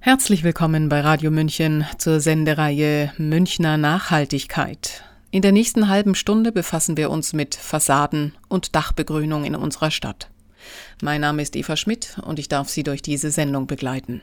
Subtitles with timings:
[0.00, 5.02] Herzlich willkommen bei Radio München zur Sendereihe Münchner Nachhaltigkeit.
[5.32, 10.30] In der nächsten halben Stunde befassen wir uns mit Fassaden und Dachbegrünung in unserer Stadt.
[11.02, 14.22] Mein Name ist Eva Schmidt und ich darf Sie durch diese Sendung begleiten.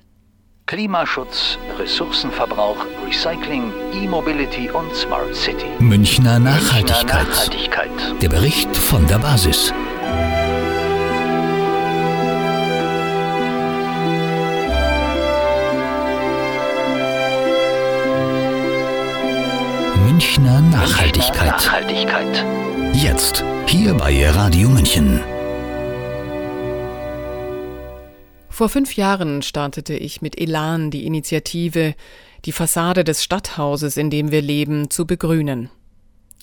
[0.66, 5.68] Klimaschutz, Ressourcenverbrauch, Recycling, E-Mobility und Smart City.
[5.80, 7.28] Münchner Nachhaltigkeit.
[7.28, 8.22] Münchner Nachhaltigkeit.
[8.22, 9.74] Der Bericht von der Basis.
[20.16, 21.48] Münchner Nachhaltigkeit.
[21.48, 22.46] Nachhaltigkeit.
[22.94, 25.20] Jetzt, hier bei Radio München.
[28.48, 31.96] Vor fünf Jahren startete ich mit Elan die Initiative,
[32.46, 35.70] die Fassade des Stadthauses, in dem wir leben, zu begrünen.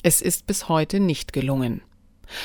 [0.02, 1.80] Es ist bis heute nicht gelungen.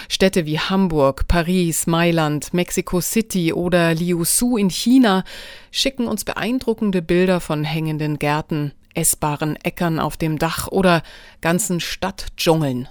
[0.07, 5.26] Städte wie Hamburg, Paris, Mailand, Mexico City oder Liuzhou in China
[5.71, 11.04] schicken uns beeindruckende Bilder von hängenden Gärten, essbaren Äckern auf dem Dach oder
[11.40, 12.90] ganzen Stadtdschungeln.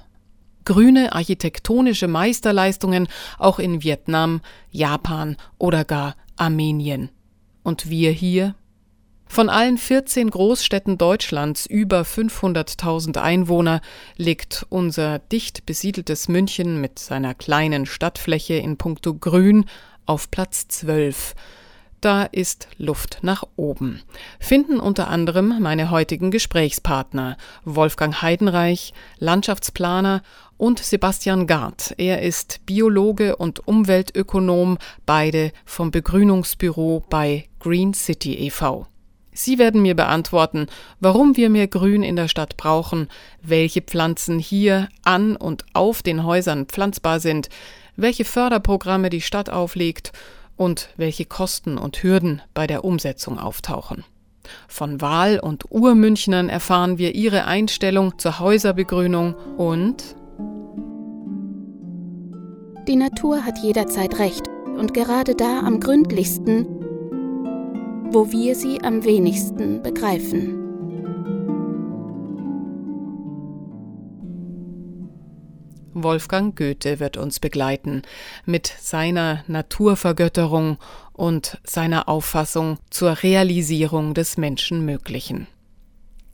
[0.64, 3.08] Grüne architektonische Meisterleistungen
[3.38, 7.10] auch in Vietnam, Japan oder gar Armenien.
[7.62, 8.54] Und wir hier?
[9.28, 13.80] Von allen 14 Großstädten Deutschlands über 500.000 Einwohner
[14.16, 19.64] liegt unser dicht besiedeltes München mit seiner kleinen Stadtfläche in puncto Grün
[20.06, 21.34] auf Platz 12
[22.00, 24.02] da ist Luft nach oben.
[24.38, 30.22] Finden unter anderem meine heutigen Gesprächspartner Wolfgang Heidenreich, Landschaftsplaner
[30.56, 31.94] und Sebastian Gard.
[31.98, 38.86] Er ist Biologe und Umweltökonom, beide vom Begrünungsbüro bei Green City e.V.
[39.32, 40.66] Sie werden mir beantworten,
[40.98, 43.08] warum wir mehr Grün in der Stadt brauchen,
[43.42, 47.50] welche Pflanzen hier an und auf den Häusern pflanzbar sind,
[47.96, 50.12] welche Förderprogramme die Stadt auflegt
[50.56, 54.04] und welche Kosten und Hürden bei der Umsetzung auftauchen.
[54.68, 60.16] Von Wahl- und Urmünchnern erfahren wir ihre Einstellung zur Häuserbegrünung und
[62.86, 66.66] Die Natur hat jederzeit recht und gerade da am gründlichsten,
[68.12, 70.65] wo wir sie am wenigsten begreifen.
[76.02, 78.02] Wolfgang Goethe wird uns begleiten
[78.44, 80.76] mit seiner Naturvergötterung
[81.12, 85.46] und seiner Auffassung zur Realisierung des Menschenmöglichen.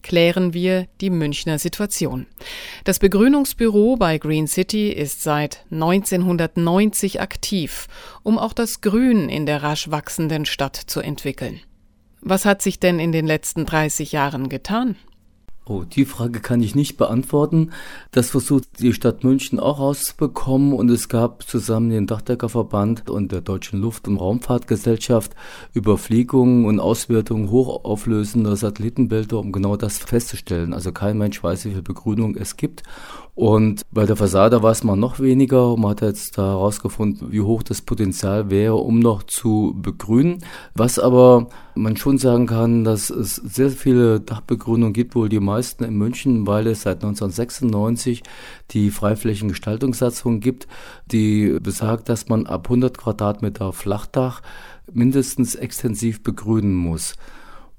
[0.03, 2.27] Klären wir die Münchner Situation.
[2.83, 7.87] Das Begrünungsbüro bei Green City ist seit 1990 aktiv,
[8.25, 11.61] um auch das Grün in der rasch wachsenden Stadt zu entwickeln.
[12.21, 14.97] Was hat sich denn in den letzten 30 Jahren getan?
[15.65, 17.71] Oh, die Frage kann ich nicht beantworten.
[18.11, 23.43] Das versucht die Stadt München auch rauszubekommen und es gab zusammen den Dachdeckerverband und der
[23.43, 25.37] Deutschen Luft- und Raumfahrtgesellschaft
[25.73, 30.75] Überfliegungen und Auswertungen hochauflösender Satellitenbilder, um genau das festzustellen.
[30.75, 32.83] Also kein Mensch weiß, wie viel Begrünung es gibt
[33.34, 35.75] und bei der Fassade weiß man noch weniger.
[35.78, 40.44] Man hat jetzt da herausgefunden, wie hoch das Potenzial wäre, um noch zu begrünen.
[40.75, 45.82] Was aber man schon sagen kann, dass es sehr viele Dachbegrünungen gibt, wohl die meisten
[45.82, 48.22] in München, weil es seit 1996
[48.72, 50.69] die Freiflächengestaltungssatzung gibt,
[51.06, 54.43] die besagt, dass man ab 100 Quadratmeter Flachdach
[54.93, 57.14] mindestens extensiv begrünen muss.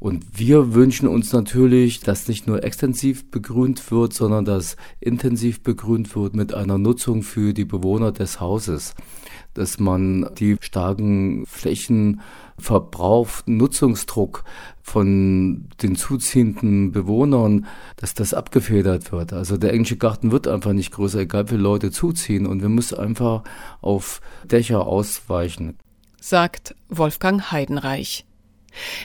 [0.04, 6.14] Und wir wünschen uns natürlich, dass nicht nur extensiv begrünt wird, sondern dass intensiv begrünt
[6.14, 8.96] wird mit einer Nutzung für die Bewohner des Hauses.
[9.54, 14.44] Dass man die starken Flächenverbrauch, Nutzungsdruck
[14.82, 17.66] von den zuziehenden Bewohnern,
[17.96, 19.32] dass das abgefedert wird.
[19.32, 22.46] Also der englische Garten wird einfach nicht größer, egal wie Leute zuziehen.
[22.46, 23.44] Und wir müssen einfach
[23.80, 25.78] auf Dächer ausweichen.
[26.20, 28.26] Sagt Wolfgang Heidenreich.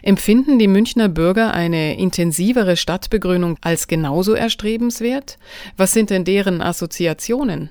[0.03, 5.39] Empfinden die Münchner Bürger eine intensivere Stadtbegrünung als genauso erstrebenswert?
[5.77, 7.71] Was sind denn deren Assoziationen?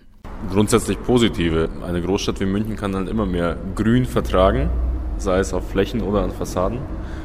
[0.52, 1.70] Grundsätzlich positive.
[1.86, 4.70] Eine Großstadt wie München kann halt immer mehr Grün vertragen,
[5.18, 6.80] sei es auf Flächen oder an Fassaden.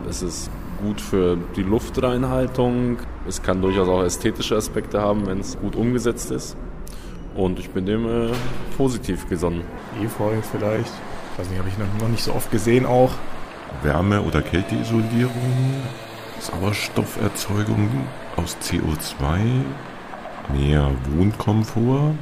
[0.08, 0.50] Es ist
[0.82, 2.98] gut für die Luftreinhaltung.
[3.28, 6.56] Es kann durchaus auch ästhetische Aspekte haben, wenn es gut umgesetzt ist.
[7.34, 8.32] Und ich bin dem äh,
[8.76, 9.62] positiv gesonnen.
[10.02, 10.90] Efeu vielleicht.
[11.32, 13.12] Ich weiß nicht, habe ich noch nicht so oft gesehen auch.
[13.82, 15.82] Wärme- oder Kälteisolierung,
[16.40, 17.88] Sauerstofferzeugung
[18.36, 19.38] aus CO2,
[20.52, 22.14] mehr Wohnkomfort.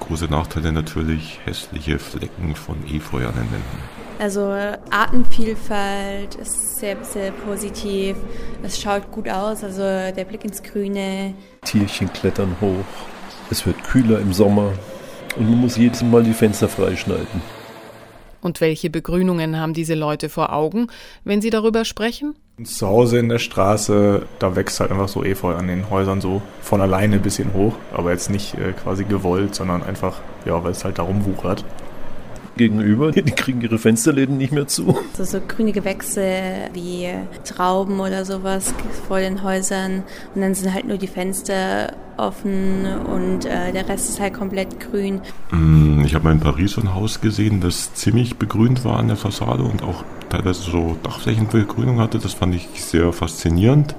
[0.00, 3.96] Große Nachteile natürlich hässliche Flecken von Efeu an den Wänden.
[4.18, 4.54] Also
[4.90, 8.16] Artenvielfalt ist sehr, sehr positiv.
[8.62, 11.34] Es schaut gut aus, also der Blick ins Grüne.
[11.64, 12.84] Tierchen klettern hoch.
[13.50, 14.72] Es wird kühler im Sommer
[15.36, 17.42] und man muss jedes Mal die Fenster freischneiden.
[18.40, 20.88] Und welche Begrünungen haben diese Leute vor Augen,
[21.24, 22.34] wenn sie darüber sprechen?
[22.62, 26.40] Zu Hause in der Straße, da wächst halt einfach so Efeu an den Häusern so
[26.62, 30.72] von alleine ein bisschen hoch, aber jetzt nicht äh, quasi gewollt, sondern einfach, ja, weil
[30.72, 31.64] es halt darum wuchert
[32.56, 33.12] gegenüber.
[33.12, 34.96] Die kriegen ihre Fensterläden nicht mehr zu.
[35.16, 37.08] So, so grüne Gewächse wie
[37.44, 38.74] Trauben oder sowas
[39.06, 40.02] vor den Häusern
[40.34, 44.80] und dann sind halt nur die Fenster offen und äh, der Rest ist halt komplett
[44.80, 45.20] grün.
[45.50, 49.16] Mm, habe mal in Paris so ein Haus gesehen, das ziemlich begrünt war an der
[49.16, 52.18] Fassade und auch teilweise so Dachflächenbegrünung hatte.
[52.18, 53.94] Das fand ich sehr faszinierend.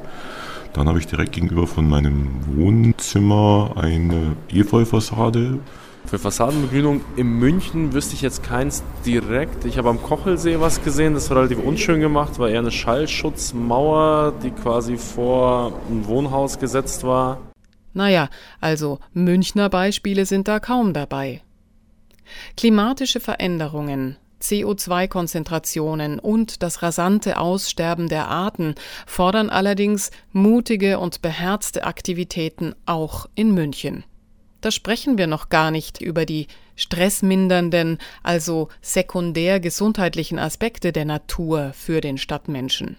[0.73, 5.59] Dann habe ich direkt gegenüber von meinem Wohnzimmer eine Efeu-Fassade
[6.05, 9.65] für Fassadenbegrünung in München wüsste ich jetzt keins direkt.
[9.65, 14.31] Ich habe am Kochelsee was gesehen, das war relativ unschön gemacht, war eher eine Schallschutzmauer,
[14.41, 17.41] die quasi vor ein Wohnhaus gesetzt war.
[17.93, 18.29] Naja,
[18.61, 21.41] also Münchner Beispiele sind da kaum dabei.
[22.55, 28.75] Klimatische Veränderungen, CO2-Konzentrationen und das rasante Aussterben der Arten
[29.05, 34.03] fordern allerdings mutige und beherzte Aktivitäten auch in München.
[34.61, 41.71] Da sprechen wir noch gar nicht über die stressmindernden, also sekundär gesundheitlichen Aspekte der Natur
[41.73, 42.97] für den Stadtmenschen.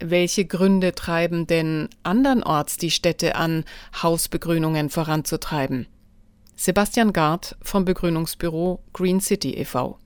[0.00, 3.64] Welche Gründe treiben denn andernorts die Städte an,
[4.02, 5.86] Hausbegrünungen voranzutreiben?
[6.60, 9.96] Sebastian Gard vom Begrünungsbüro Green City e.V.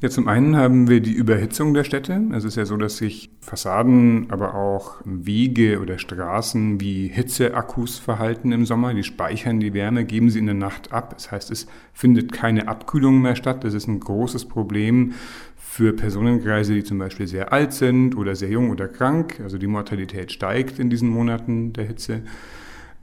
[0.00, 2.22] Ja, zum einen haben wir die Überhitzung der Städte.
[2.32, 8.52] Es ist ja so, dass sich Fassaden, aber auch Wege oder Straßen wie Hitzeakkus verhalten
[8.52, 8.94] im Sommer.
[8.94, 11.14] Die speichern die Wärme, geben sie in der Nacht ab.
[11.14, 13.64] Das heißt, es findet keine Abkühlung mehr statt.
[13.64, 15.14] Das ist ein großes Problem
[15.56, 19.40] für Personenkreise, die zum Beispiel sehr alt sind oder sehr jung oder krank.
[19.42, 22.22] Also die Mortalität steigt in diesen Monaten der Hitze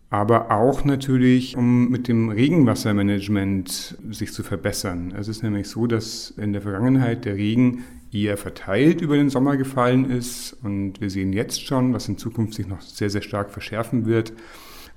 [0.09, 5.13] aber auch natürlich, um mit dem Regenwassermanagement sich zu verbessern.
[5.15, 9.55] Es ist nämlich so, dass in der Vergangenheit der Regen eher verteilt über den Sommer
[9.55, 13.51] gefallen ist und wir sehen jetzt schon, was in Zukunft sich noch sehr, sehr stark
[13.51, 14.33] verschärfen wird,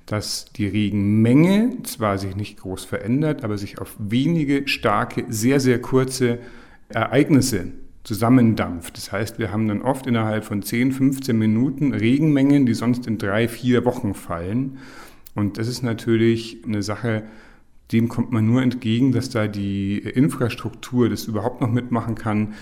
[0.07, 5.79] dass die Regenmenge zwar sich nicht groß verändert, aber sich auf wenige starke, sehr, sehr
[5.79, 6.39] kurze
[6.89, 7.67] Ereignisse
[8.03, 8.97] zusammendampft.
[8.97, 13.17] Das heißt, wir haben dann oft innerhalb von 10, 15 Minuten Regenmengen, die sonst in
[13.17, 14.77] drei, vier Wochen fallen.
[15.35, 17.23] Und das ist natürlich eine Sache,
[17.91, 22.53] dem kommt man nur entgegen, dass da die Infrastruktur das überhaupt noch mitmachen kann,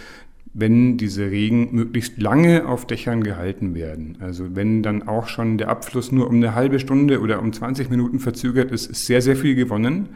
[0.54, 4.18] wenn diese Regen möglichst lange auf Dächern gehalten werden.
[4.20, 7.90] Also wenn dann auch schon der Abfluss nur um eine halbe Stunde oder um 20
[7.90, 10.10] Minuten verzögert ist, ist sehr, sehr viel gewonnen.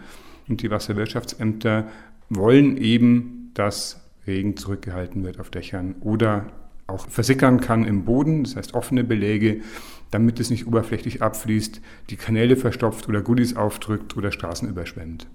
[0.49, 1.87] Und die Wasserwirtschaftsämter
[2.29, 6.47] wollen eben, dass Regen zurückgehalten wird auf Dächern oder
[6.87, 9.61] auch versickern kann im Boden, das heißt offene Beläge,
[10.11, 15.27] damit es nicht oberflächlich abfließt, die Kanäle verstopft oder Goodies aufdrückt oder Straßen überschwemmt.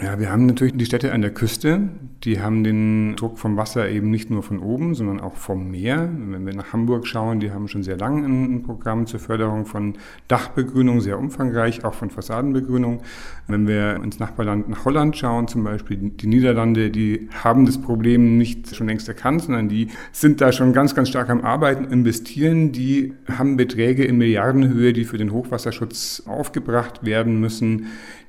[0.00, 1.88] Ja, wir haben natürlich die Städte an der Küste,
[2.24, 6.08] die haben den Druck vom Wasser eben nicht nur von oben, sondern auch vom Meer.
[6.12, 9.94] Wenn wir nach Hamburg schauen, die haben schon sehr lange ein Programm zur Förderung von
[10.28, 13.02] Dachbegrünung, sehr umfangreich, auch von Fassadenbegrünung.
[13.48, 18.38] Wenn wir ins Nachbarland nach Holland schauen, zum Beispiel die Niederlande, die haben das Problem
[18.38, 22.72] nicht schon längst erkannt, sondern die sind da schon ganz, ganz stark am Arbeiten, investieren.
[22.72, 27.86] Die haben Beträge in Milliardenhöhe, die für den Hochwasserschutz aufgebracht werden müssen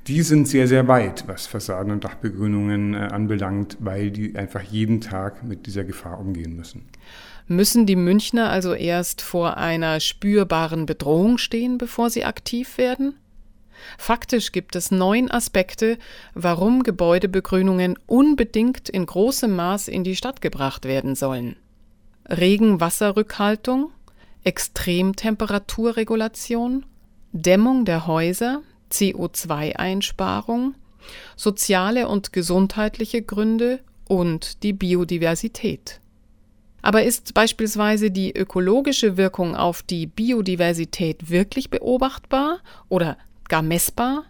[0.08, 5.02] die sind sehr, sehr weit, was Fassaden- und Dachbegrünungen äh, anbelangt, weil die einfach jeden
[5.02, 6.86] Tag mit dieser Gefahr umgehen müssen.
[7.48, 13.16] Müssen die Münchner also erst vor einer spürbaren Bedrohung stehen, bevor sie aktiv werden?
[13.98, 15.98] Faktisch gibt es neun Aspekte,
[16.34, 21.58] warum Gebäudebegrünungen unbedingt in großem Maß in die Stadt gebracht werden sollen.
[22.30, 23.92] Regenwasserrückhaltung,
[24.46, 26.86] Extremtemperaturregulation,
[27.34, 28.62] Dämmung der Häuser,
[28.94, 30.76] CO2-Einsparung,
[31.36, 36.00] soziale und gesundheitliche Gründe und die Biodiversität.
[36.82, 42.60] Aber ist beispielsweise die ökologische Wirkung auf die Biodiversität wirklich beobachtbar
[42.90, 44.26] oder gar messbar?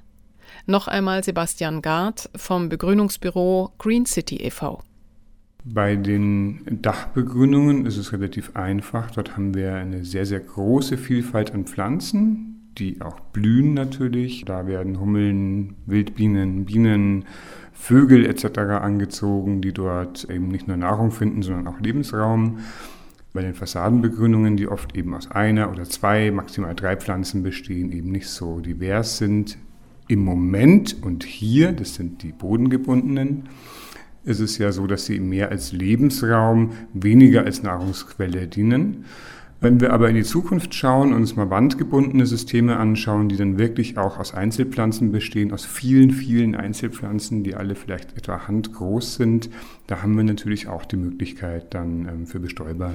[0.67, 4.81] Noch einmal Sebastian Gard vom Begrünungsbüro Green City e.V.
[5.65, 9.11] Bei den Dachbegrünungen ist es relativ einfach.
[9.11, 14.45] Dort haben wir eine sehr, sehr große Vielfalt an Pflanzen, die auch blühen natürlich.
[14.45, 17.25] Da werden Hummeln, Wildbienen, Bienen,
[17.73, 18.59] Vögel etc.
[18.59, 22.59] angezogen, die dort eben nicht nur Nahrung finden, sondern auch Lebensraum.
[23.33, 28.11] Bei den Fassadenbegrünungen, die oft eben aus einer oder zwei, maximal drei Pflanzen bestehen, eben
[28.11, 29.57] nicht so divers sind.
[30.07, 33.49] Im Moment und hier, das sind die bodengebundenen,
[34.23, 39.05] ist es ja so, dass sie mehr als Lebensraum, weniger als Nahrungsquelle dienen.
[39.63, 43.57] Wenn wir aber in die Zukunft schauen und uns mal wandgebundene Systeme anschauen, die dann
[43.57, 49.49] wirklich auch aus Einzelpflanzen bestehen, aus vielen, vielen Einzelpflanzen, die alle vielleicht etwa handgroß sind,
[49.87, 52.91] da haben wir natürlich auch die Möglichkeit, dann ähm, für Bestäuber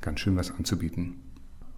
[0.00, 1.16] ganz schön was anzubieten.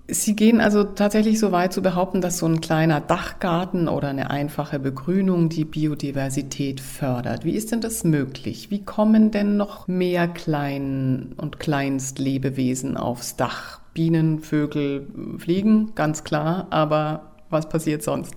[0.08, 4.28] Sie gehen also tatsächlich so weit zu behaupten, dass so ein kleiner Dachgarten oder eine
[4.28, 7.46] einfache Begrünung die Biodiversität fördert.
[7.46, 8.70] Wie ist denn das möglich?
[8.70, 13.80] Wie kommen denn noch mehr Klein- und Kleinstlebewesen aufs Dach?
[13.94, 15.06] Bienen, Vögel,
[15.38, 18.34] Fliegen, ganz klar, aber was passiert sonst?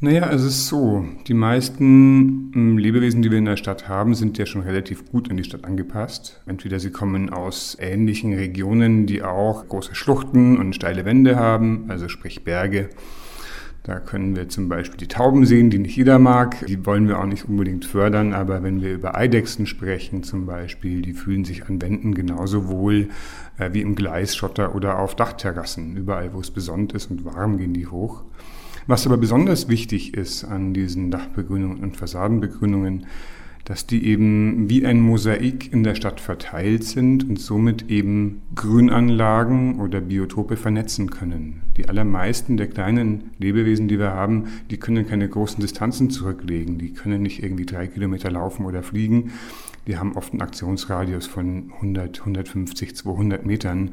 [0.00, 1.04] Naja, es ist so.
[1.28, 5.30] Die meisten hm, Lebewesen, die wir in der Stadt haben, sind ja schon relativ gut
[5.30, 6.42] an die Stadt angepasst.
[6.44, 12.08] Entweder sie kommen aus ähnlichen Regionen, die auch große Schluchten und steile Wände haben, also
[12.08, 12.90] sprich Berge.
[13.84, 16.64] Da können wir zum Beispiel die Tauben sehen, die nicht jeder mag.
[16.66, 21.02] Die wollen wir auch nicht unbedingt fördern, aber wenn wir über Eidechsen sprechen zum Beispiel,
[21.02, 23.08] die fühlen sich an Wänden genauso wohl
[23.58, 25.96] äh, wie im Gleisschotter oder auf Dachterrassen.
[25.96, 28.22] Überall, wo es besonnt ist und warm, gehen die hoch.
[28.86, 33.06] Was aber besonders wichtig ist an diesen Dachbegrünungen und Fassadenbegrünungen,
[33.64, 39.80] dass die eben wie ein Mosaik in der Stadt verteilt sind und somit eben Grünanlagen
[39.80, 41.62] oder Biotope vernetzen können.
[41.76, 46.78] Die allermeisten der kleinen Lebewesen, die wir haben, die können keine großen Distanzen zurücklegen.
[46.78, 49.32] Die können nicht irgendwie drei Kilometer laufen oder fliegen.
[49.86, 53.92] Die haben oft einen Aktionsradius von 100, 150, 200 Metern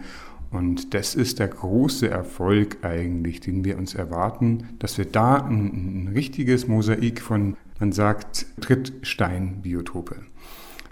[0.51, 6.05] und das ist der große Erfolg eigentlich, den wir uns erwarten, dass wir da ein,
[6.05, 10.17] ein richtiges Mosaik von, man sagt, Trittsteinbiotope.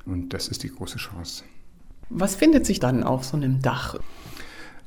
[0.06, 1.44] Und das ist die große Chance.
[2.10, 3.96] Was findet sich dann auf so einem Dach?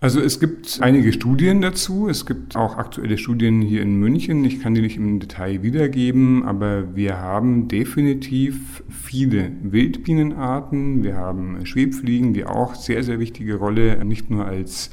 [0.02, 2.08] Also es gibt einige Studien dazu.
[2.08, 4.42] Es gibt auch aktuelle Studien hier in München.
[4.46, 11.02] Ich kann die nicht im Detail wiedergeben, aber wir haben definitiv viele Wildbienenarten.
[11.02, 14.90] Wir haben Schwebfliegen, die auch sehr, sehr wichtige Rolle nicht nur als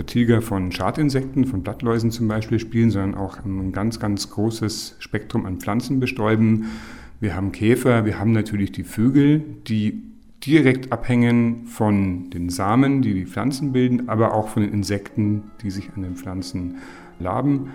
[0.00, 5.44] Vertilger von Schadinsekten, von Blattläusen zum Beispiel spielen, sondern auch ein ganz, ganz großes Spektrum
[5.44, 6.70] an Pflanzen bestäuben.
[7.20, 10.00] Wir haben Käfer, wir haben natürlich die Vögel, die
[10.42, 15.70] direkt abhängen von den Samen, die die Pflanzen bilden, aber auch von den Insekten, die
[15.70, 16.76] sich an den Pflanzen
[17.18, 17.68] laben.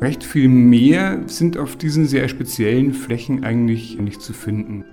[0.00, 4.86] Recht viel mehr sind auf diesen sehr speziellen Flächen eigentlich nicht zu finden.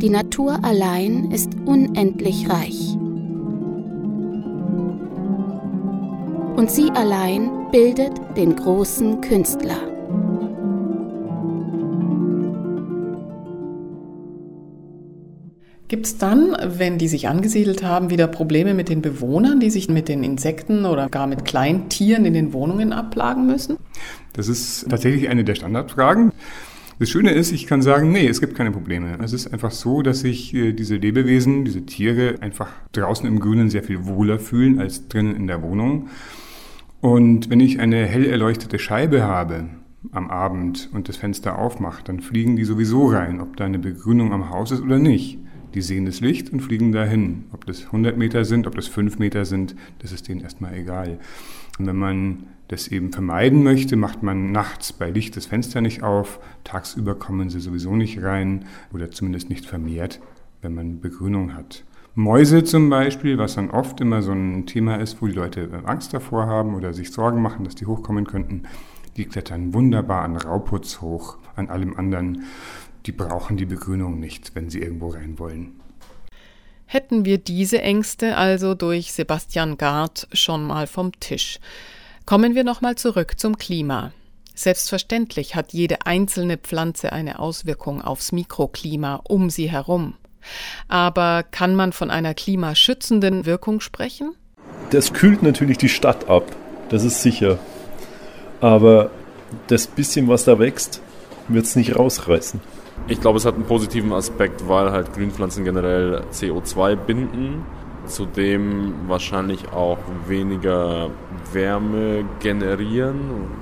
[0.00, 2.96] Die Natur allein ist unendlich reich.
[6.56, 9.76] Und sie allein bildet den großen Künstler.
[15.88, 19.90] Gibt es dann, wenn die sich angesiedelt haben, wieder Probleme mit den Bewohnern, die sich
[19.90, 23.76] mit den Insekten oder gar mit Kleintieren in den Wohnungen abplagen müssen?
[24.32, 26.32] Das ist tatsächlich eine der Standardfragen.
[27.00, 29.16] Das Schöne ist, ich kann sagen, nee, es gibt keine Probleme.
[29.24, 33.70] Es ist einfach so, dass sich äh, diese Lebewesen, diese Tiere einfach draußen im Grünen
[33.70, 36.08] sehr viel wohler fühlen als drinnen in der Wohnung.
[37.00, 39.70] Und wenn ich eine hell erleuchtete Scheibe habe
[40.12, 44.34] am Abend und das Fenster aufmache, dann fliegen die sowieso rein, ob da eine Begrünung
[44.34, 45.38] am Haus ist oder nicht.
[45.72, 47.44] Die sehen das Licht und fliegen dahin.
[47.52, 51.18] Ob das 100 Meter sind, ob das 5 Meter sind, das ist denen erstmal egal.
[51.80, 56.02] Und wenn man das eben vermeiden möchte, macht man nachts bei Licht das Fenster nicht
[56.02, 56.40] auf.
[56.62, 60.20] Tagsüber kommen sie sowieso nicht rein oder zumindest nicht vermehrt,
[60.60, 61.84] wenn man Begrünung hat.
[62.14, 66.12] Mäuse zum Beispiel, was dann oft immer so ein Thema ist, wo die Leute Angst
[66.12, 68.64] davor haben oder sich Sorgen machen, dass die hochkommen könnten,
[69.16, 72.42] die klettern wunderbar an Rauputz hoch, an allem anderen
[73.06, 75.79] die brauchen die Begrünung nicht, wenn sie irgendwo rein wollen.
[76.92, 81.60] Hätten wir diese Ängste also durch Sebastian Gard schon mal vom Tisch.
[82.26, 84.10] Kommen wir nochmal zurück zum Klima.
[84.56, 90.14] Selbstverständlich hat jede einzelne Pflanze eine Auswirkung aufs Mikroklima um sie herum.
[90.88, 94.34] Aber kann man von einer klimaschützenden Wirkung sprechen?
[94.90, 96.42] Das kühlt natürlich die Stadt ab,
[96.88, 97.60] das ist sicher.
[98.60, 99.12] Aber
[99.68, 101.00] das bisschen, was da wächst,
[101.46, 102.60] wird es nicht rausreißen.
[103.08, 107.64] Ich glaube, es hat einen positiven Aspekt, weil halt Grünpflanzen generell CO2 binden,
[108.06, 111.10] zudem wahrscheinlich auch weniger
[111.52, 113.18] Wärme generieren,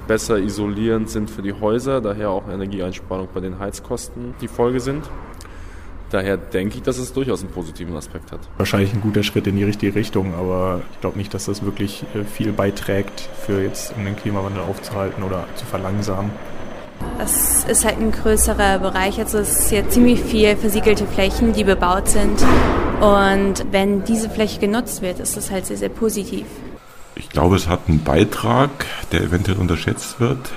[0.06, 5.08] besser isolierend sind für die Häuser, daher auch Energieeinsparung bei den Heizkosten die Folge sind.
[6.10, 8.40] Daher denke ich, dass es durchaus einen positiven Aspekt hat.
[8.56, 12.02] Wahrscheinlich ein guter Schritt in die richtige Richtung, aber ich glaube nicht, dass das wirklich
[12.14, 16.30] äh, viel beiträgt, für jetzt um den Klimawandel aufzuhalten oder zu verlangsamen.
[17.20, 21.64] Es ist halt ein größerer Bereich, also es ist ja ziemlich viel versiegelte Flächen, die
[21.64, 22.42] bebaut sind.
[23.00, 26.46] Und wenn diese Fläche genutzt wird, ist das halt sehr, sehr positiv.
[27.14, 28.70] Ich glaube, es hat einen Beitrag,
[29.12, 30.50] der eventuell unterschätzt wird.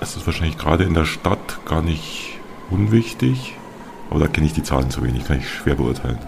[0.00, 2.38] Es ist wahrscheinlich gerade in der Stadt gar nicht
[2.70, 3.54] unwichtig,
[4.08, 6.18] aber da kenne ich die Zahlen zu wenig, kann ich schwer beurteilen.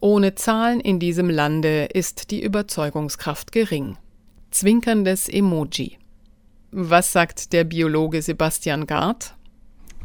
[0.00, 3.96] Ohne Zahlen in diesem Lande ist die Überzeugungskraft gering.
[4.50, 5.96] Zwinkerndes Emoji.
[6.74, 9.34] Was sagt der Biologe Sebastian Gard?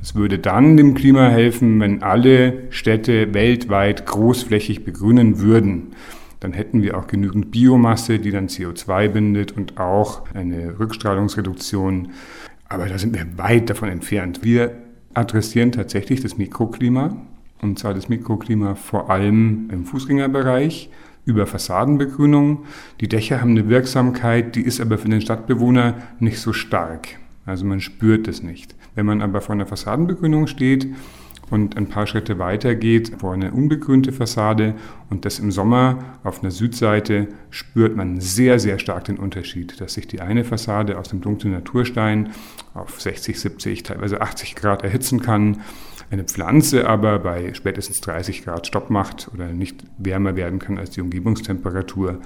[0.01, 5.95] Es würde dann dem Klima helfen, wenn alle Städte weltweit großflächig begrünen würden.
[6.41, 12.11] dann hätten wir auch genügend Biomasse, die dann CO2 bindet und auch eine Rückstrahlungsreduktion.
[12.67, 14.43] Aber da sind wir weit davon entfernt.
[14.43, 14.73] Wir
[15.13, 17.15] adressieren tatsächlich das Mikroklima,
[17.61, 20.91] und zwar das Mikroklima vor allem im Fußgängerbereich
[21.27, 22.63] über Fassadenbegrünung.
[23.01, 27.09] Die Dächer haben eine Wirksamkeit, die ist aber für den Stadtbewohner nicht so stark.
[27.45, 28.75] Also man spürt es nicht.
[28.95, 30.87] Wenn man aber vor einer Fassadenbegrünung steht
[31.49, 34.75] und ein paar Schritte weiter geht vor eine unbegrünte Fassade
[35.09, 39.93] und das im Sommer auf einer Südseite spürt man sehr, sehr stark den Unterschied, dass
[39.93, 42.31] sich die eine Fassade aus dem dunklen Naturstein
[42.73, 45.61] auf 60, 70, teilweise 80 Grad erhitzen kann
[46.09, 50.91] eine Pflanze aber bei spätestens 30 Grad Stopp macht oder nicht wärmer werden kann als
[50.91, 52.21] die Umgebungstemperatur,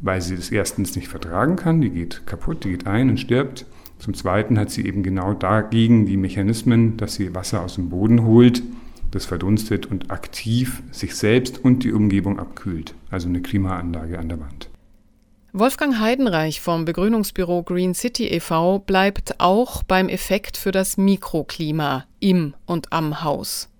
[0.00, 3.66] weil sie das erstens nicht vertragen kann, die geht kaputt, die geht ein und stirbt.
[3.98, 8.24] Zum Zweiten hat sie eben genau dagegen die Mechanismen, dass sie Wasser aus dem Boden
[8.24, 8.62] holt,
[9.10, 14.40] das verdunstet und aktiv sich selbst und die Umgebung abkühlt, also eine Klimaanlage an der
[14.40, 14.68] Wand.
[15.58, 18.80] Wolfgang Heidenreich vom Begrünungsbüro Green City e.V.
[18.80, 23.70] bleibt auch beim Effekt für das Mikroklima im und am Haus.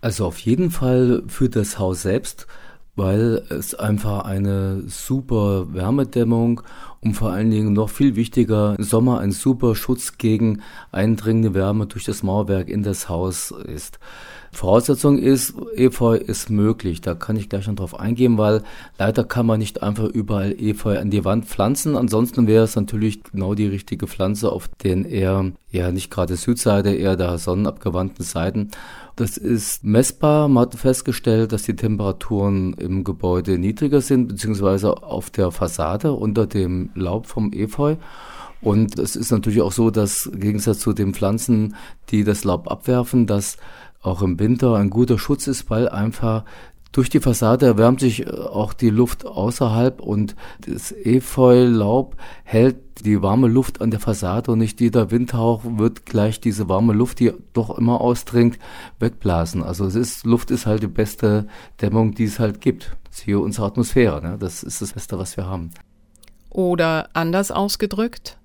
[0.00, 2.46] Also auf jeden Fall für das Haus selbst,
[2.94, 6.62] weil es einfach eine super Wärmedämmung
[7.00, 11.86] und vor allen Dingen noch viel wichtiger, im Sommer ein super Schutz gegen eindringende Wärme
[11.86, 13.98] durch das Mauerwerk in das Haus ist.
[14.56, 17.00] Voraussetzung ist, Efeu ist möglich.
[17.00, 18.62] Da kann ich gleich noch drauf eingehen, weil
[18.98, 21.96] leider kann man nicht einfach überall Efeu an die Wand pflanzen.
[21.96, 26.90] Ansonsten wäre es natürlich genau die richtige Pflanze auf den eher, ja nicht gerade Südseite,
[26.90, 28.70] eher der sonnenabgewandten Seiten.
[29.14, 30.48] Das ist messbar.
[30.48, 36.46] Man hat festgestellt, dass die Temperaturen im Gebäude niedriger sind, beziehungsweise auf der Fassade unter
[36.46, 37.96] dem Laub vom Efeu.
[38.62, 41.76] Und es ist natürlich auch so, dass im Gegensatz zu den Pflanzen,
[42.10, 43.58] die das Laub abwerfen, dass
[44.06, 46.44] auch im Winter ein guter Schutz ist, weil einfach
[46.96, 50.34] durch die Fassade erwärmt sich äh, auch die Luft außerhalb und
[50.66, 56.40] das Efeulaub hält die warme Luft an der Fassade und nicht jeder Windhauch wird gleich
[56.40, 58.58] diese warme Luft, die doch immer ausdringt,
[58.98, 59.62] wegblasen.
[59.62, 61.46] Also es ist, Luft ist halt die beste
[61.82, 62.96] Dämmung, die es halt gibt.
[63.10, 64.36] Siehe unsere Atmosphäre, ne?
[64.40, 65.70] das ist das Beste, was wir haben.
[66.48, 68.38] Oder anders ausgedrückt,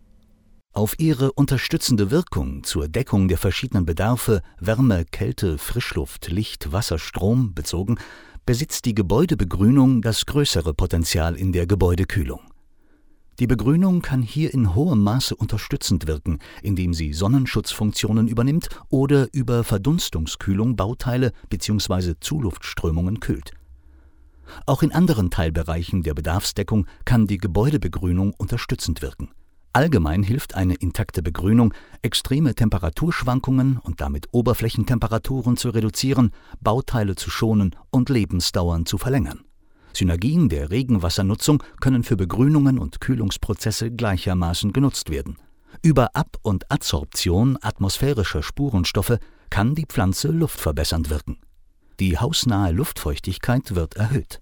[0.74, 7.54] auf ihre unterstützende Wirkung zur Deckung der verschiedenen Bedarfe Wärme, Kälte, Frischluft, Licht, Wasser, Strom
[7.54, 7.98] bezogen,
[8.46, 12.40] besitzt die Gebäudebegrünung das größere Potenzial in der Gebäudekühlung.
[13.40, 19.64] Die Begrünung kann hier in hohem Maße unterstützend wirken, indem sie Sonnenschutzfunktionen übernimmt oder über
[19.64, 22.14] Verdunstungskühlung Bauteile bzw.
[22.20, 23.52] Zuluftströmungen kühlt.
[24.66, 29.30] Auch in anderen Teilbereichen der Bedarfsdeckung kann die Gebäudebegrünung unterstützend wirken
[29.74, 37.76] Allgemein hilft eine intakte Begrünung, extreme Temperaturschwankungen und damit Oberflächentemperaturen zu reduzieren, Bauteile zu schonen
[37.90, 39.46] und Lebensdauern zu verlängern.
[39.94, 45.38] Synergien der Regenwassernutzung können für Begrünungen und Kühlungsprozesse gleichermaßen genutzt werden.
[45.82, 51.38] Über Ab- und Adsorption atmosphärischer Spurenstoffe kann die Pflanze luftverbessernd wirken.
[52.00, 54.40] Die hausnahe Luftfeuchtigkeit wird erhöht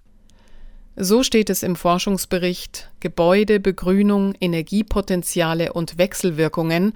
[0.99, 6.93] so steht es im Forschungsbericht Gebäude, Begrünung, Energiepotenziale und Wechselwirkungen,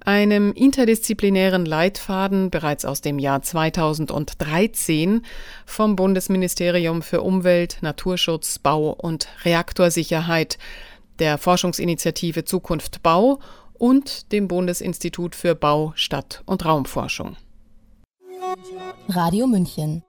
[0.00, 5.22] einem interdisziplinären Leitfaden bereits aus dem Jahr 2013
[5.64, 10.58] vom Bundesministerium für Umwelt, Naturschutz, Bau und Reaktorsicherheit,
[11.20, 13.38] der Forschungsinitiative Zukunft Bau
[13.72, 17.36] und dem Bundesinstitut für Bau, Stadt und Raumforschung.
[19.08, 20.02] Radio München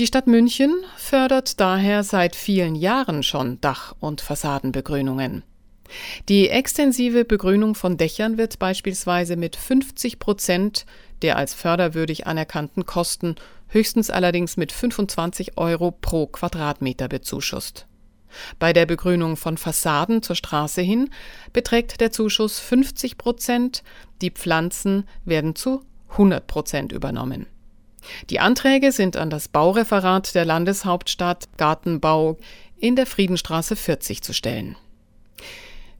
[0.00, 5.42] die Stadt München fördert daher seit vielen Jahren schon Dach- und Fassadenbegrünungen.
[6.30, 10.86] Die extensive Begrünung von Dächern wird beispielsweise mit 50 Prozent
[11.20, 13.34] der als förderwürdig anerkannten Kosten,
[13.68, 17.86] höchstens allerdings mit 25 Euro pro Quadratmeter bezuschusst.
[18.58, 21.10] Bei der Begrünung von Fassaden zur Straße hin
[21.52, 23.82] beträgt der Zuschuss 50 Prozent,
[24.22, 27.44] die Pflanzen werden zu 100 Prozent übernommen.
[28.30, 32.36] Die Anträge sind an das Baureferat der Landeshauptstadt Gartenbau
[32.78, 34.76] in der Friedenstraße 40 zu stellen.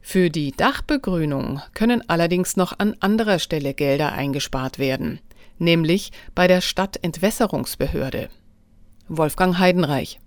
[0.01, 5.19] Für die Dachbegrünung können allerdings noch an anderer Stelle Gelder eingespart werden,
[5.59, 8.29] nämlich bei der Stadtentwässerungsbehörde.
[9.07, 10.19] Wolfgang Heidenreich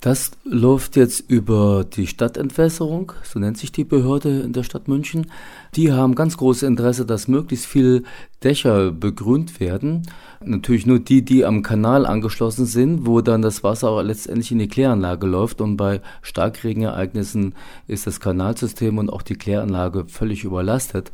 [0.00, 5.30] das läuft jetzt über die Stadtentwässerung, so nennt sich die Behörde in der Stadt München.
[5.76, 8.02] Die haben ganz großes Interesse, dass möglichst viele
[8.42, 10.06] Dächer begrünt werden.
[10.42, 14.58] Natürlich nur die, die am Kanal angeschlossen sind, wo dann das Wasser auch letztendlich in
[14.58, 15.60] die Kläranlage läuft.
[15.60, 17.54] Und bei Starkregenereignissen
[17.86, 21.12] ist das Kanalsystem und auch die Kläranlage völlig überlastet.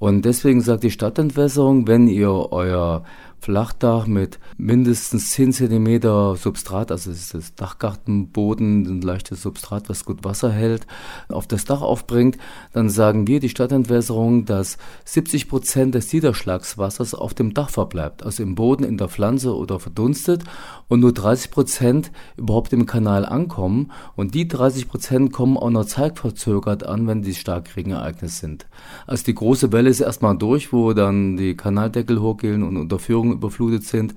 [0.00, 3.04] Und deswegen sagt die Stadtentwässerung, wenn ihr euer
[3.44, 10.06] Flachdach mit mindestens 10 cm Substrat, also das ist das Dachgartenboden, ein leichtes Substrat, was
[10.06, 10.86] gut Wasser hält,
[11.28, 12.38] auf das Dach aufbringt,
[12.72, 18.42] dann sagen wir, die Stadtentwässerung, dass 70 Prozent des Niederschlagswassers auf dem Dach verbleibt, also
[18.42, 20.42] im Boden, in der Pflanze oder verdunstet
[20.88, 25.84] und nur 30 Prozent überhaupt im Kanal ankommen und die 30 Prozent kommen auch noch
[25.84, 28.66] zeitverzögert an, wenn die Starkregenereignisse sind.
[29.06, 33.84] Also die große Welle ist erstmal durch, wo dann die Kanaldeckel hochgehen und Unterführungen überflutet
[33.84, 34.14] sind.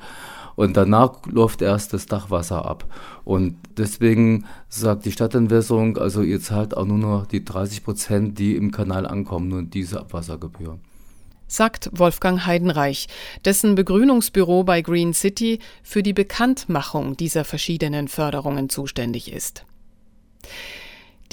[0.56, 2.86] Und danach läuft erst das Dachwasser ab.
[3.24, 8.56] Und deswegen sagt die Stadtentwässerung, also ihr zahlt auch nur noch die 30 Prozent, die
[8.56, 10.80] im Kanal ankommen, nur diese Abwassergebühr.
[11.46, 13.08] Sagt Wolfgang Heidenreich,
[13.46, 19.64] dessen Begrünungsbüro bei Green City für die Bekanntmachung dieser verschiedenen Förderungen zuständig ist.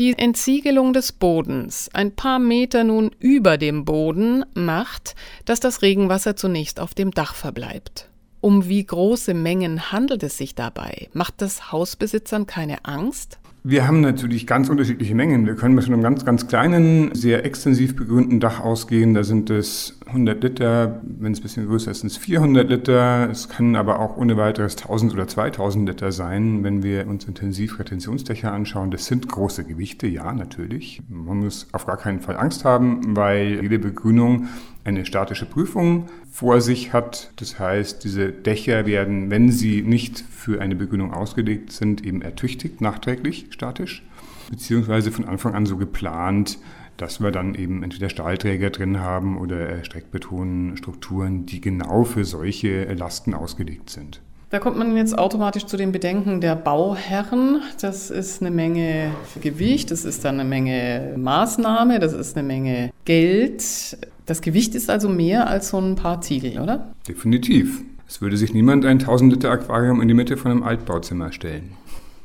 [0.01, 6.35] Die Entsiegelung des Bodens, ein paar Meter nun über dem Boden, macht, dass das Regenwasser
[6.35, 8.11] zunächst auf dem Dach verbleibt.
[8.41, 11.09] Um wie große Mengen handelt es sich dabei?
[11.13, 13.39] Macht das Hausbesitzern keine Angst?
[13.63, 15.47] Wir haben natürlich ganz unterschiedliche Mengen.
[15.47, 19.15] Wir können mit einem ganz, ganz kleinen, sehr extensiv begrünten Dach ausgehen.
[19.15, 23.29] Da sind es 100 Liter, wenn es ein bisschen größer ist, sind es 400 Liter.
[23.31, 27.81] Es können aber auch ohne weiteres 1000 oder 2000 Liter sein, wenn wir uns intensiv
[27.81, 28.93] Retentionsdächer anschauen.
[28.93, 31.03] Das sind große Gewichte, ja, natürlich.
[31.09, 34.49] Man muss auf gar keinen Fall Angst haben, weil jede Begrünung
[34.85, 37.33] eine statische Prüfung vor sich hat.
[37.37, 42.81] Das heißt, diese Dächer werden, wenn sie nicht für eine Begrünung ausgelegt sind, eben ertüchtigt,
[42.81, 44.07] nachträglich statisch,
[44.49, 46.59] beziehungsweise von Anfang an so geplant,
[46.97, 53.35] dass wir dann eben entweder Stahlträger drin haben oder Streckbetonstrukturen, die genau für solche Lasten
[53.35, 54.21] ausgelegt sind.
[54.51, 57.61] Da kommt man jetzt automatisch zu den Bedenken der Bauherren.
[57.81, 62.93] Das ist eine Menge Gewicht, das ist dann eine Menge Maßnahme, das ist eine Menge
[63.05, 63.99] Geld.
[64.27, 66.95] Das Gewicht ist also mehr als so ein paar Ziegel, oder?
[67.09, 67.83] Definitiv.
[68.07, 71.73] Es würde sich niemand ein 1000 Liter Aquarium in die Mitte von einem Altbauzimmer stellen.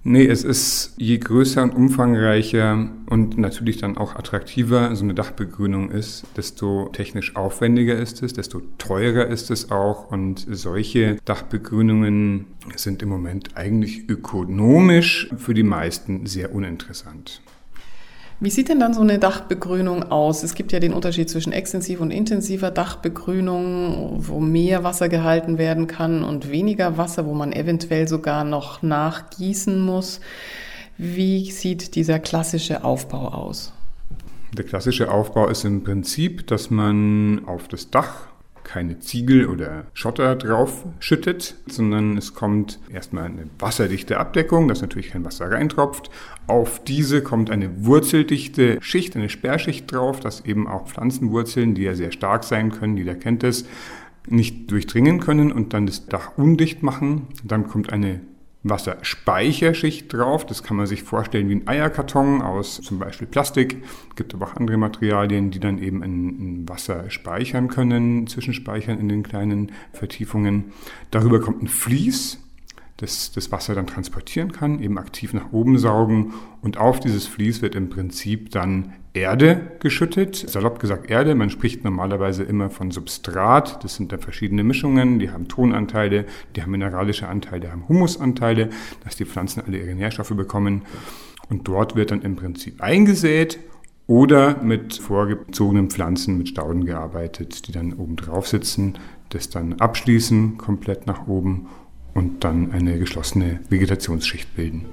[0.03, 5.91] nee, es ist je größer und umfangreicher und natürlich dann auch attraktiver so eine Dachbegrünung
[5.91, 10.11] ist, desto technisch aufwendiger ist es, desto teurer ist es auch.
[10.11, 17.41] Und solche Dachbegrünungen sind im Moment eigentlich ökonomisch für die meisten sehr uninteressant.
[18.41, 20.43] Wie sieht denn dann so eine Dachbegrünung aus?
[20.43, 25.87] Es gibt ja den Unterschied zwischen extensiv und intensiver Dachbegrünung, wo mehr Wasser gehalten werden
[25.87, 30.21] kann und weniger Wasser, wo man eventuell sogar noch nachgießen muss.
[30.97, 33.73] Wie sieht dieser klassische Aufbau aus?
[34.53, 38.28] Der klassische Aufbau ist im Prinzip, dass man auf das Dach
[38.69, 45.09] keine Ziegel oder Schotter drauf schüttet, sondern es kommt erstmal eine wasserdichte Abdeckung, dass natürlich
[45.09, 46.11] kein Wasser reintropft.
[46.45, 51.95] Auf diese kommt eine wurzeldichte Schicht, eine Sperrschicht drauf, dass eben auch Pflanzenwurzeln, die ja
[51.95, 53.65] sehr stark sein können, jeder kennt es,
[54.27, 57.27] nicht durchdringen können und dann das Dach undicht machen.
[57.43, 58.21] Dann kommt eine
[58.63, 60.45] Wasserspeicherschicht drauf.
[60.45, 63.83] Das kann man sich vorstellen wie ein Eierkarton aus zum Beispiel Plastik.
[64.09, 69.07] Es gibt aber auch andere Materialien, die dann eben in, Wasser speichern können, zwischenspeichern in
[69.07, 70.71] den kleinen Vertiefungen.
[71.09, 72.39] Darüber kommt ein Vlies
[73.01, 76.33] das, das Wasser dann transportieren kann, eben aktiv nach oben saugen.
[76.61, 80.35] Und auf dieses Vlies wird im Prinzip dann Erde geschüttet.
[80.35, 83.83] Salopp gesagt Erde, man spricht normalerweise immer von Substrat.
[83.83, 88.69] Das sind da verschiedene Mischungen, die haben Tonanteile, die haben mineralische Anteile, die haben Humusanteile,
[89.03, 90.83] dass die Pflanzen alle ihre Nährstoffe bekommen.
[91.49, 93.59] Und dort wird dann im Prinzip eingesät
[94.05, 98.97] oder mit vorgezogenen Pflanzen, mit Stauden gearbeitet, die dann oben drauf sitzen,
[99.29, 101.67] das dann abschließen, komplett nach oben
[102.13, 104.85] und dann eine geschlossene Vegetationsschicht bilden.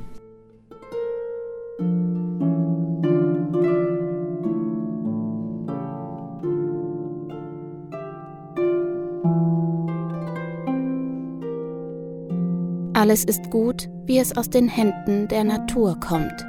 [13.08, 16.44] Alles ist gut, wie es aus den Händen der Natur kommt.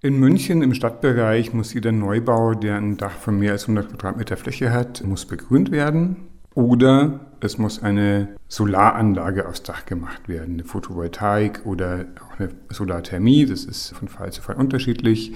[0.00, 4.38] In München im Stadtbereich muss jeder Neubau, der ein Dach von mehr als 100 Quadratmeter
[4.38, 6.29] Fläche hat, muss begrünt werden.
[6.60, 13.46] Oder es muss eine Solaranlage aufs Dach gemacht werden, eine Photovoltaik oder auch eine Solarthermie.
[13.46, 15.32] Das ist von Fall zu Fall unterschiedlich.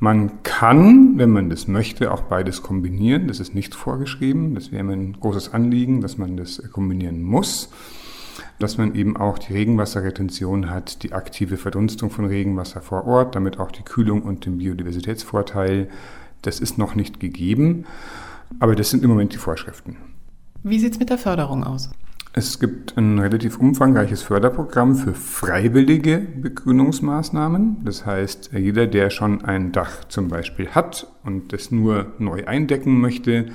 [0.00, 3.28] Man kann, wenn man das möchte, auch beides kombinieren.
[3.28, 4.56] Das ist nicht vorgeschrieben.
[4.56, 7.70] Das wäre mir ein großes Anliegen, dass man das kombinieren muss
[8.58, 13.58] dass man eben auch die Regenwasserretention hat, die aktive Verdunstung von Regenwasser vor Ort, damit
[13.58, 15.88] auch die Kühlung und den Biodiversitätsvorteil.
[16.42, 17.84] Das ist noch nicht gegeben,
[18.60, 19.96] aber das sind im Moment die Vorschriften.
[20.66, 21.90] Wie sieht es mit der Förderung aus?
[22.32, 27.84] Es gibt ein relativ umfangreiches Förderprogramm für freiwillige Begrünungsmaßnahmen.
[27.84, 32.98] Das heißt, jeder, der schon ein Dach zum Beispiel hat und das nur neu eindecken
[32.98, 33.48] möchte,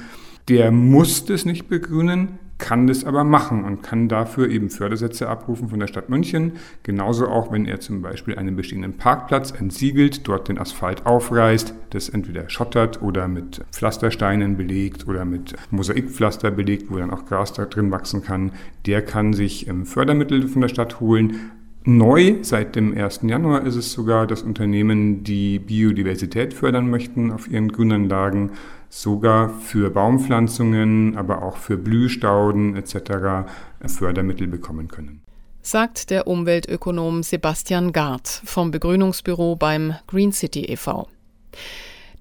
[0.49, 5.69] der muss das nicht begrünen, kann das aber machen und kann dafür eben Fördersätze abrufen
[5.69, 6.53] von der Stadt München.
[6.83, 12.09] Genauso auch, wenn er zum Beispiel einen bestehenden Parkplatz entsiegelt, dort den Asphalt aufreißt, das
[12.09, 17.65] entweder schottert oder mit Pflastersteinen belegt oder mit Mosaikpflaster belegt, wo dann auch Gras da
[17.65, 18.51] drin wachsen kann.
[18.85, 21.51] Der kann sich ähm, Fördermittel von der Stadt holen.
[21.97, 23.21] Neu seit dem 1.
[23.23, 28.51] Januar ist es sogar, dass Unternehmen, die Biodiversität fördern möchten auf ihren Grünanlagen,
[28.89, 33.49] sogar für Baumpflanzungen, aber auch für Blühstauden etc.
[33.87, 35.21] Fördermittel bekommen können.
[35.63, 41.07] Sagt der Umweltökonom Sebastian Gard vom Begrünungsbüro beim Green City e.V.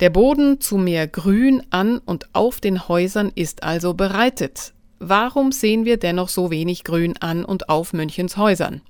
[0.01, 4.73] Der Boden zu mehr Grün an und auf den Häusern ist also bereitet.
[4.99, 8.81] Warum sehen wir dennoch so wenig Grün an und auf Münchens Häusern?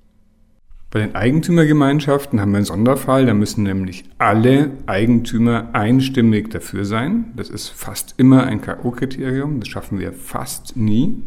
[0.91, 7.27] Bei den Eigentümergemeinschaften haben wir einen Sonderfall, da müssen nämlich alle Eigentümer einstimmig dafür sein.
[7.37, 11.23] Das ist fast immer ein K.O.-Kriterium, das schaffen wir fast nie.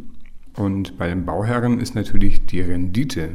[0.56, 3.34] Und bei den Bauherren ist natürlich die Rendite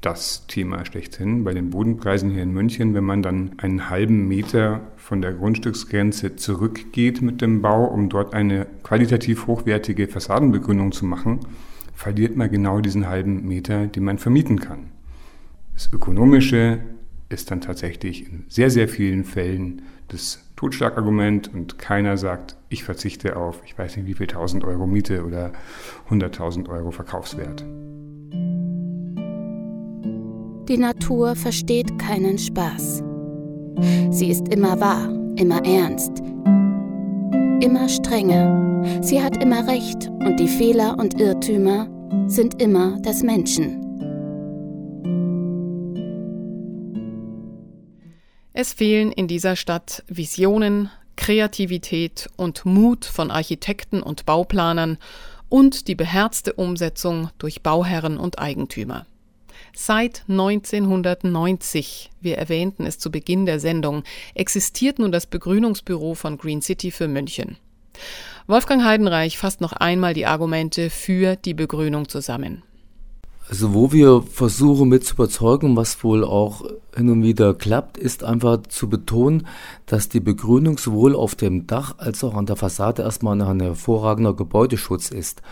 [0.00, 1.42] das Thema schlechthin.
[1.42, 6.36] Bei den Bodenpreisen hier in München, wenn man dann einen halben Meter von der Grundstücksgrenze
[6.36, 11.40] zurückgeht mit dem Bau, um dort eine qualitativ hochwertige Fassadenbegrünung zu machen,
[11.92, 14.99] verliert man genau diesen halben Meter, den man vermieten kann.
[15.80, 16.80] Das Ökonomische
[17.30, 23.34] ist dann tatsächlich in sehr, sehr vielen Fällen das Totschlagargument und keiner sagt, ich verzichte
[23.34, 25.52] auf, ich weiß nicht wie viel 1000 Euro Miete oder
[26.10, 27.64] 100.000 Euro Verkaufswert.
[30.68, 33.02] Die Natur versteht keinen Spaß.
[34.10, 36.18] Sie ist immer wahr, immer ernst,
[37.64, 39.00] immer strenge.
[39.00, 41.88] Sie hat immer Recht und die Fehler und Irrtümer
[42.26, 43.89] sind immer des Menschen.
[48.52, 54.98] Es fehlen in dieser Stadt Visionen, Kreativität und Mut von Architekten und Bauplanern
[55.48, 59.06] und die beherzte Umsetzung durch Bauherren und Eigentümer.
[59.74, 64.02] Seit 1990, wir erwähnten es zu Beginn der Sendung,
[64.34, 67.56] existiert nun das Begrünungsbüro von Green City für München.
[68.48, 72.64] Wolfgang Heidenreich fasst noch einmal die Argumente für die Begrünung zusammen.
[73.50, 76.62] Also wo wir versuchen mit zu überzeugen, was wohl auch
[76.94, 79.48] hin und wieder klappt, ist einfach zu betonen,
[79.86, 84.34] dass die Begrünung sowohl auf dem Dach als auch an der Fassade erstmal ein hervorragender
[84.34, 85.42] Gebäudeschutz ist.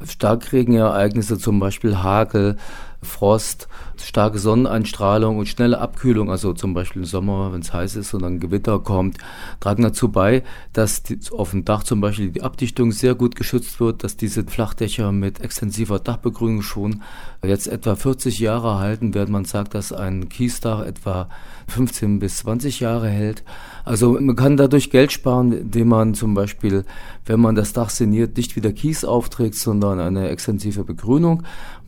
[0.00, 2.56] Starkregenereignisse, zum Beispiel Hagel,
[3.04, 8.14] Frost, starke Sonneneinstrahlung und schnelle Abkühlung, also zum Beispiel im Sommer, wenn es heiß ist
[8.14, 9.18] und dann Gewitter kommt,
[9.60, 13.80] tragen dazu bei, dass die, auf dem Dach zum Beispiel die Abdichtung sehr gut geschützt
[13.80, 17.02] wird, dass diese Flachdächer mit extensiver Dachbegrünung schon
[17.44, 21.28] jetzt etwa 40 Jahre halten, während man sagt, dass ein Kiesdach etwa
[21.68, 23.44] 15 bis 20 Jahre hält.
[23.84, 26.84] Also man kann dadurch Geld sparen, indem man zum Beispiel,
[27.26, 31.42] wenn man das Dach saniert, nicht wieder Kies aufträgt, sondern eine extensive Begrünung,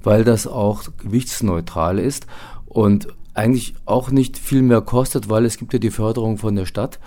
[0.06, 2.28] weil das auch gewichtsneutral ist
[2.66, 6.64] und eigentlich auch nicht viel mehr kostet, weil es gibt ja die Förderung von der
[6.64, 7.00] Stadt.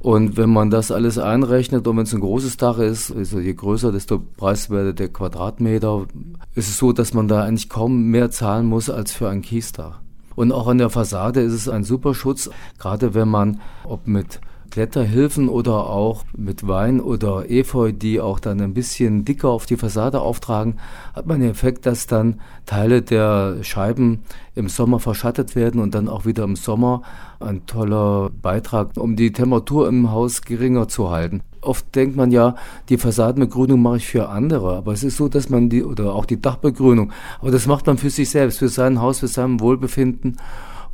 [0.00, 3.52] Und wenn man das alles einrechnet und wenn es ein großes Dach ist, also je
[3.52, 6.06] größer, desto preiswerter der Quadratmeter,
[6.54, 10.00] ist es so, dass man da eigentlich kaum mehr zahlen muss als für ein Kiesdach.
[10.34, 14.40] Und auch an der Fassade ist es ein super Schutz, gerade wenn man, ob mit
[14.76, 19.78] Kletterhilfen oder auch mit Wein oder Efeu, die auch dann ein bisschen dicker auf die
[19.78, 20.76] Fassade auftragen,
[21.14, 24.20] hat man den Effekt, dass dann Teile der Scheiben
[24.54, 27.00] im Sommer verschattet werden und dann auch wieder im Sommer
[27.40, 31.40] ein toller Beitrag, um die Temperatur im Haus geringer zu halten.
[31.62, 32.54] Oft denkt man ja,
[32.90, 36.26] die Fassadenbegrünung mache ich für andere, aber es ist so, dass man die, oder auch
[36.26, 40.36] die Dachbegrünung, aber das macht man für sich selbst, für sein Haus, für sein Wohlbefinden.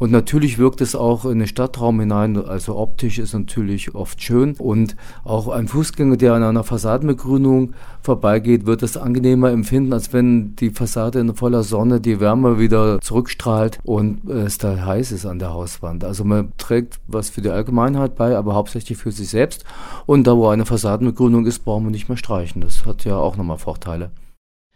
[0.02, 4.56] Und natürlich wirkt es auch in den Stadtraum hinein, also optisch ist natürlich oft schön.
[4.58, 10.56] Und auch ein Fußgänger, der an einer Fassadenbegrünung vorbeigeht, wird es angenehmer empfinden, als wenn
[10.56, 15.38] die Fassade in voller Sonne die Wärme wieder zurückstrahlt und es da heiß ist an
[15.38, 16.02] der Hauswand.
[16.02, 19.64] Also man trägt was für die Allgemeinheit bei, aber hauptsächlich für sich selbst.
[20.06, 22.60] Und da, wo eine Fassadenbegrünung ist, brauchen wir nicht mehr streichen.
[22.60, 24.10] Das hat ja auch nochmal Vorteile.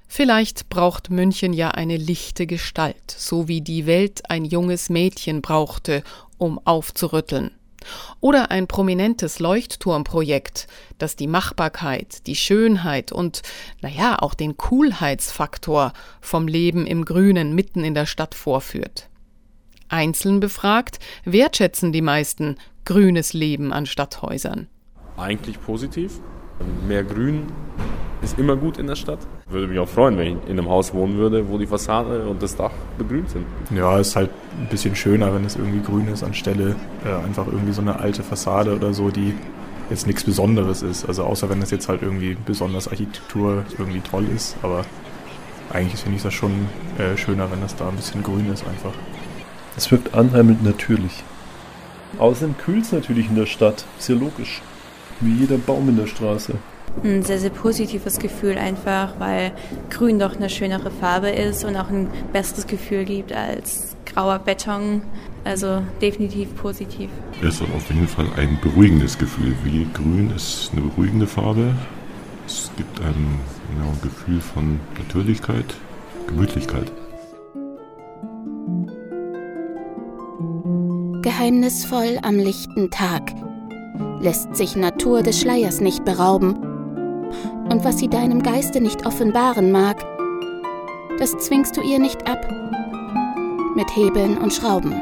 [0.09, 6.03] Vielleicht braucht München ja eine lichte Gestalt, so wie die Welt ein junges Mädchen brauchte,
[6.39, 7.51] um aufzurütteln.
[8.21, 10.67] Oder ein prominentes Leuchtturmprojekt,
[10.99, 13.43] das die Machbarkeit, die Schönheit und,
[13.81, 19.09] naja, auch den Coolheitsfaktor vom Leben im Grünen mitten in der Stadt vorführt.
[19.89, 24.69] Einzeln befragt, wertschätzen die meisten grünes Leben an Stadthäusern.
[25.17, 26.21] Eigentlich positiv.
[26.87, 27.45] Mehr Grün
[28.23, 29.19] ist immer gut in der Stadt.
[29.49, 32.43] Würde mich auch freuen, wenn ich in einem Haus wohnen würde, wo die Fassade und
[32.43, 33.45] das Dach begrünt sind.
[33.71, 37.73] Ja, ist halt ein bisschen schöner, wenn es irgendwie grün ist, anstelle äh, einfach irgendwie
[37.73, 39.35] so eine alte Fassade oder so, die
[39.91, 41.07] jetzt nichts Besonderes ist.
[41.07, 44.85] Also außer wenn es jetzt halt irgendwie besonders Architektur irgendwie toll ist, aber
[45.73, 46.53] eigentlich finde ich das schon
[46.99, 48.93] äh, schöner, wenn das da ein bisschen grün ist einfach.
[49.77, 51.23] Es wirkt anheimelnd natürlich.
[52.19, 54.63] Außerdem kühlt es natürlich in der Stadt, ist ja logisch.
[55.21, 56.55] Wie jeder Baum in der Straße.
[57.05, 59.53] Ein sehr, sehr positives Gefühl einfach, weil
[59.91, 65.03] Grün doch eine schönere Farbe ist und auch ein besseres Gefühl gibt als grauer Beton.
[65.45, 67.11] Also definitiv positiv.
[67.43, 69.55] Es hat auf jeden Fall ein beruhigendes Gefühl.
[69.63, 71.75] Wie grün ist eine beruhigende Farbe.
[72.47, 75.75] Es gibt ein genau, Gefühl von Natürlichkeit,
[76.27, 76.91] Gemütlichkeit.
[81.23, 83.33] Geheimnisvoll am lichten Tag
[84.27, 86.57] lässt sich Natur des Schleiers nicht berauben.
[87.71, 90.05] Und was sie deinem Geiste nicht offenbaren mag,
[91.21, 92.45] das zwingst du ihr nicht ab.
[93.77, 94.95] Mit Hebeln und Schrauben.